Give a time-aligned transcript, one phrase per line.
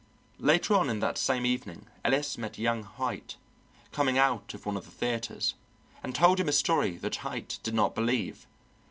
[0.39, 3.35] Later on in that same evening Ellis met young Haight
[3.91, 5.53] coming out of one of the theatres,
[6.01, 8.47] and told him a story that Haight did not believe.